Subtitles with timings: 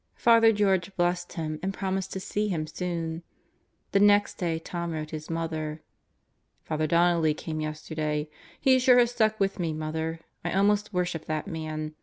[0.15, 3.21] Father George blessed him and promised to see him soon.
[3.91, 5.83] The next day Tom wrote his mother:
[6.63, 8.27] Father Donnelly came yesterday.
[8.59, 10.19] He sure has stuck with me, Mother.
[10.43, 11.93] I almost worship that man.